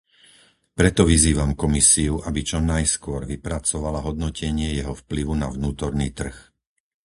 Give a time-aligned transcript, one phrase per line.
[0.77, 6.33] Preto vyzývam Komisiu, aby čo najskôr vypracovala hodnotenie jeho vplyvu na vnútorný trh.